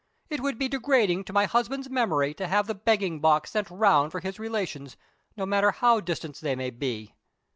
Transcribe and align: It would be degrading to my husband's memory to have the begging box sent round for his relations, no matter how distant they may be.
It 0.31 0.39
would 0.41 0.57
be 0.57 0.67
degrading 0.67 1.25
to 1.25 1.33
my 1.33 1.45
husband's 1.45 1.87
memory 1.87 2.33
to 2.33 2.47
have 2.47 2.65
the 2.65 2.73
begging 2.73 3.19
box 3.19 3.51
sent 3.51 3.69
round 3.69 4.11
for 4.11 4.19
his 4.19 4.39
relations, 4.39 4.97
no 5.37 5.45
matter 5.45 5.69
how 5.69 5.99
distant 5.99 6.37
they 6.37 6.55
may 6.55 6.71
be. 6.71 7.13